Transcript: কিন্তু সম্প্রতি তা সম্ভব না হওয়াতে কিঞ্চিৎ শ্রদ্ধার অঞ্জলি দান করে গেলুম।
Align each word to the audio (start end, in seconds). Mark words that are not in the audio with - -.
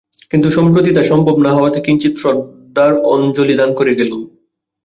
কিন্তু 0.31 0.47
সম্প্রতি 0.51 0.91
তা 0.93 1.03
সম্ভব 1.03 1.35
না 1.37 1.51
হওয়াতে 1.53 1.79
কিঞ্চিৎ 1.85 2.13
শ্রদ্ধার 2.17 2.91
অঞ্জলি 3.05 3.55
দান 3.55 3.69
করে 3.73 3.91
গেলুম। 3.95 4.21